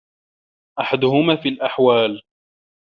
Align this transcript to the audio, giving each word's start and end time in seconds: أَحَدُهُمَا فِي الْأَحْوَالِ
أَحَدُهُمَا 0.79 1.35
فِي 1.35 1.49
الْأَحْوَالِ 1.49 2.23